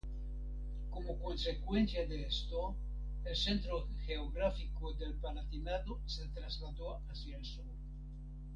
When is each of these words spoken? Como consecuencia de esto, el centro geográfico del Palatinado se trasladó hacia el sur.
Como 0.89 1.19
consecuencia 1.19 2.07
de 2.07 2.23
esto, 2.25 2.75
el 3.23 3.35
centro 3.35 3.87
geográfico 4.07 4.93
del 4.95 5.13
Palatinado 5.17 5.99
se 6.07 6.27
trasladó 6.29 7.01
hacia 7.07 7.37
el 7.37 7.45
sur. 7.45 7.67